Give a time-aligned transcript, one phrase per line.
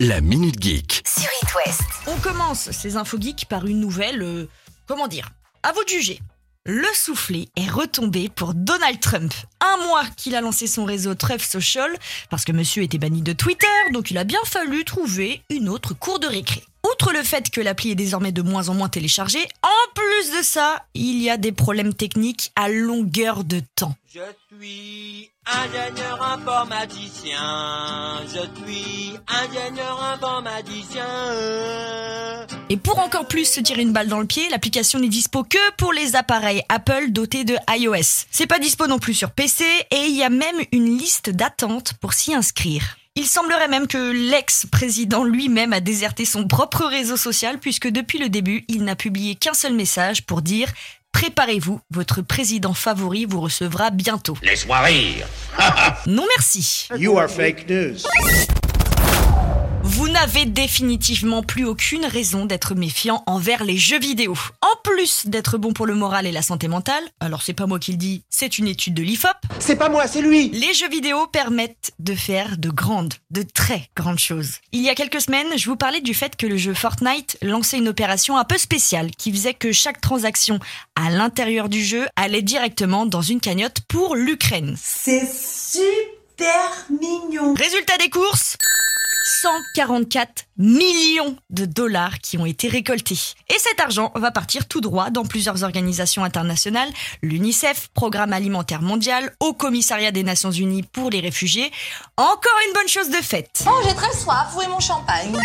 [0.00, 1.02] La Minute Geek.
[1.06, 1.82] sur It West.
[2.06, 4.48] On commence ces infos geeks par une nouvelle, euh,
[4.86, 5.30] comment dire,
[5.62, 6.20] à vous de juger.
[6.64, 9.32] Le soufflet est retombé pour Donald Trump.
[9.60, 11.90] Un mois qu'il a lancé son réseau Truth Social,
[12.28, 15.94] parce que monsieur était banni de Twitter, donc il a bien fallu trouver une autre
[15.94, 16.64] cour de récré.
[16.96, 20.42] Outre le fait que l'appli est désormais de moins en moins téléchargée, en plus de
[20.42, 23.94] ça, il y a des problèmes techniques à longueur de temps.
[24.14, 24.22] Je
[24.56, 28.22] suis ingénieur informaticien.
[28.24, 31.04] Je suis ingénieur informaticien.
[32.70, 35.72] Et pour encore plus se tirer une balle dans le pied, l'application n'est dispo que
[35.76, 38.24] pour les appareils Apple dotés de iOS.
[38.30, 41.92] C'est pas dispo non plus sur PC et il y a même une liste d'attente
[42.00, 42.96] pour s'y inscrire.
[43.18, 48.28] Il semblerait même que l'ex-président lui-même a déserté son propre réseau social puisque depuis le
[48.28, 50.68] début, il n'a publié qu'un seul message pour dire
[51.12, 54.36] Préparez-vous, votre président favori vous recevra bientôt.
[54.42, 55.26] Laisse-moi rire.
[56.06, 56.88] Non merci.
[56.98, 58.02] You are fake news.
[59.96, 64.34] Vous n'avez définitivement plus aucune raison d'être méfiant envers les jeux vidéo.
[64.60, 67.78] En plus d'être bon pour le moral et la santé mentale, alors c'est pas moi
[67.78, 70.50] qui le dis, c'est une étude de l'IFOP, C'est pas moi, c'est lui.
[70.50, 74.56] les jeux vidéo permettent de faire de grandes, de très grandes choses.
[74.72, 77.78] Il y a quelques semaines, je vous parlais du fait que le jeu Fortnite lançait
[77.78, 80.58] une opération un peu spéciale qui faisait que chaque transaction
[80.94, 84.76] à l'intérieur du jeu allait directement dans une cagnotte pour l'Ukraine.
[84.78, 87.54] C'est super mignon.
[87.54, 88.58] Résultat des courses
[89.46, 93.18] 144 millions de dollars qui ont été récoltés.
[93.48, 96.88] Et cet argent va partir tout droit dans plusieurs organisations internationales,
[97.22, 101.70] l'UNICEF, Programme alimentaire mondial, au Commissariat des Nations Unies pour les réfugiés.
[102.16, 103.62] Encore une bonne chose de faite.
[103.68, 105.36] Oh, j'ai très soif, où est mon champagne?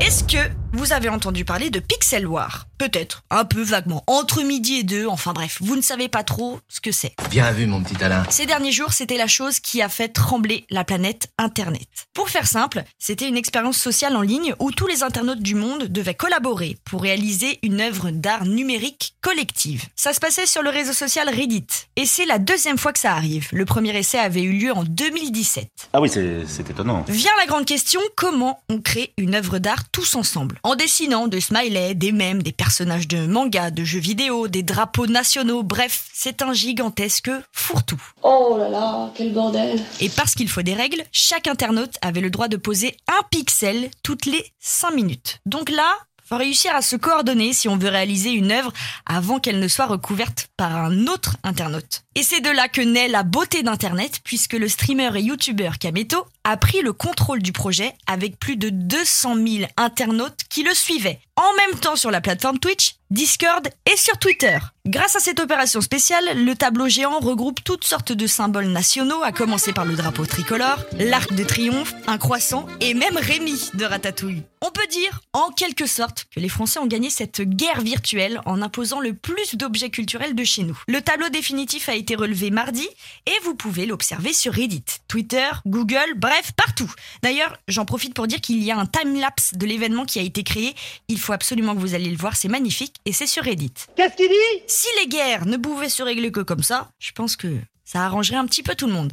[0.00, 4.74] Est-ce que vous avez entendu parler de Pixel War Peut-être, un peu vaguement, entre midi
[4.74, 7.14] et deux, enfin bref, vous ne savez pas trop ce que c'est.
[7.30, 8.24] Bien vu, mon petit Alain.
[8.30, 11.86] Ces derniers jours, c'était la chose qui a fait trembler la planète Internet.
[12.14, 15.84] Pour faire simple, c'était une expérience sociale en ligne où tous les internautes du monde
[15.84, 19.84] devaient collaborer pour réaliser une œuvre d'art numérique collective.
[19.94, 21.66] Ça se passait sur le réseau social Reddit.
[21.94, 23.48] Et c'est la deuxième fois que ça arrive.
[23.52, 25.68] Le premier essai avait eu lieu en 2017.
[25.92, 27.04] Ah oui, c'est c'est étonnant.
[27.06, 30.58] Vient la grande question, comment on crée une œuvre d'art tous ensemble?
[30.66, 35.06] En dessinant des smileys, des mèmes, des personnages de manga, de jeux vidéo, des drapeaux
[35.06, 38.00] nationaux, bref, c'est un gigantesque fourre-tout.
[38.22, 39.78] Oh là là, quel bordel.
[40.00, 43.90] Et parce qu'il faut des règles, chaque internaute avait le droit de poser un pixel
[44.02, 45.40] toutes les 5 minutes.
[45.44, 48.72] Donc là, faut réussir à se coordonner si on veut réaliser une œuvre
[49.04, 52.04] avant qu'elle ne soit recouverte par un autre internaute.
[52.14, 56.24] Et c'est de là que naît la beauté d'Internet, puisque le streamer et youtubeur Kameto
[56.44, 61.20] a pris le contrôle du projet avec plus de 200 000 internautes qui le suivaient,
[61.36, 64.58] en même temps sur la plateforme Twitch, Discord et sur Twitter.
[64.86, 69.32] Grâce à cette opération spéciale, le tableau géant regroupe toutes sortes de symboles nationaux, à
[69.32, 74.42] commencer par le drapeau tricolore, l'arc de triomphe, un croissant et même Rémi de Ratatouille.
[74.60, 78.62] On peut dire, en quelque sorte, que les Français ont gagné cette guerre virtuelle en
[78.62, 80.78] imposant le plus d'objets culturels de chez nous.
[80.88, 82.88] Le tableau définitif a été relevé mardi
[83.26, 86.92] et vous pouvez l'observer sur Reddit, Twitter, Google, bref, partout.
[87.22, 90.42] D'ailleurs, j'en profite pour dire qu'il y a un time-lapse de l'événement qui a été
[90.42, 90.74] créé.
[91.08, 93.72] Il faut absolument que vous alliez le voir, c'est magnifique et c'est sur Reddit.
[93.96, 94.62] Qu'est-ce qu'il dit?
[94.66, 98.36] Si les guerres ne pouvaient se régler que comme ça, je pense que ça arrangerait
[98.36, 99.12] un petit peu tout le monde.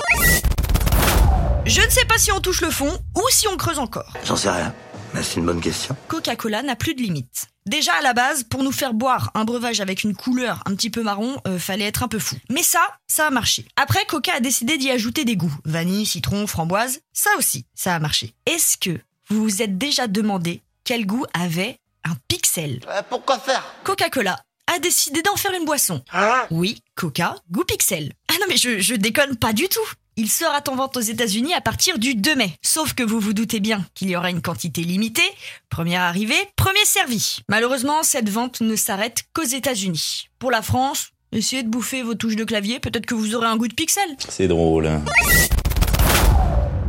[1.66, 4.14] Je ne sais pas si on touche le fond ou si on creuse encore.
[4.26, 4.74] J'en sais rien.
[5.14, 5.96] Mais c'est une bonne question.
[6.08, 7.48] Coca-Cola n'a plus de limite.
[7.66, 10.90] Déjà à la base, pour nous faire boire un breuvage avec une couleur un petit
[10.90, 12.36] peu marron, euh, fallait être un peu fou.
[12.50, 13.66] Mais ça, ça a marché.
[13.76, 15.54] Après, Coca a décidé d'y ajouter des goûts.
[15.66, 17.02] Vanille, citron, framboise.
[17.14, 18.34] Ça aussi, ça a marché.
[18.46, 19.00] Est-ce que
[19.30, 23.64] vous vous êtes déjà demandé quel goût avait un pixel Euh, Pourquoi faire?
[23.84, 24.40] Coca-Cola
[24.74, 26.02] a décidé d'en faire une boisson.
[26.14, 28.14] Hein Oui, Coca, goût pixel.
[28.30, 29.80] Ah non mais je, je déconne pas du tout.
[30.18, 32.54] Il sera en vente aux États-Unis à partir du 2 mai.
[32.62, 35.22] Sauf que vous vous doutez bien qu'il y aura une quantité limitée.
[35.70, 37.38] Première arrivée, premier servi.
[37.48, 40.28] Malheureusement, cette vente ne s'arrête qu'aux États-Unis.
[40.38, 43.56] Pour la France, essayez de bouffer vos touches de clavier, peut-être que vous aurez un
[43.56, 44.18] goût de pixel.
[44.28, 44.92] C'est drôle.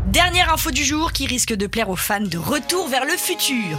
[0.08, 3.78] Dernière info du jour qui risque de plaire aux fans de Retour vers le futur.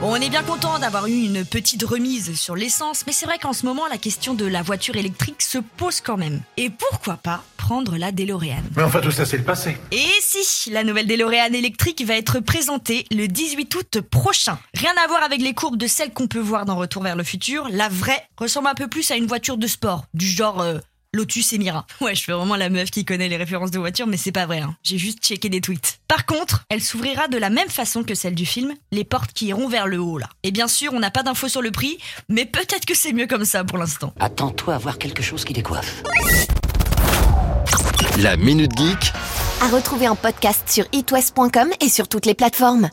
[0.00, 3.38] Bon, on est bien content d'avoir eu une petite remise sur l'essence, mais c'est vrai
[3.38, 6.40] qu'en ce moment, la question de la voiture électrique se pose quand même.
[6.56, 8.62] Et pourquoi pas prendre la DeLorean?
[8.76, 9.76] Mais enfin, tout ça, c'est le passé.
[9.92, 14.58] Et si, la nouvelle DeLorean électrique va être présentée le 18 août prochain.
[14.72, 17.22] Rien à voir avec les courbes de celles qu'on peut voir dans Retour vers le
[17.22, 20.78] futur, la vraie ressemble un peu plus à une voiture de sport, du genre euh,
[21.14, 21.86] Lotus Emira.
[22.00, 24.46] Ouais, je fais vraiment la meuf qui connaît les références de voitures, mais c'est pas
[24.46, 24.60] vrai.
[24.60, 24.76] hein.
[24.82, 25.98] J'ai juste checké des tweets.
[26.08, 29.46] Par contre, elle s'ouvrira de la même façon que celle du film, les portes qui
[29.46, 30.28] iront vers le haut là.
[30.42, 31.98] Et bien sûr, on n'a pas d'infos sur le prix,
[32.28, 34.12] mais peut-être que c'est mieux comme ça pour l'instant.
[34.20, 36.02] Attends-toi à voir quelque chose qui décoiffe.
[38.18, 39.12] La Minute Geek
[39.62, 42.90] À retrouver en podcast sur itwest.com et sur toutes les plateformes.